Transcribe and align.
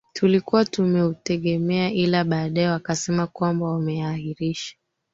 tulikuwa 0.13 0.65
tumeutegemea 0.65 1.91
ila 1.91 2.23
baadaye 2.23 2.67
wakasema 2.67 3.27
kwamba 3.27 3.65
wameahirisha 3.67 4.75